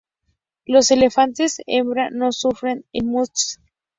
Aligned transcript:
Los 0.65 0.89
elefantes 0.89 1.61
hembra 1.67 2.09
no 2.09 2.31
sufren 2.31 2.85
el 2.91 3.05
must. 3.05 3.59